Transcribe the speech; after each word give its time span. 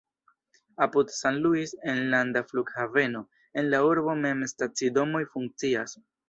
Apud 0.85 1.07
San 1.11 1.35
Luis 1.43 1.73
enlanda 1.93 2.43
flughaveno, 2.53 3.21
en 3.63 3.69
la 3.75 3.83
urbo 3.91 4.17
mem 4.25 4.43
stacidomoj 4.55 5.23
funkcias. 5.37 5.97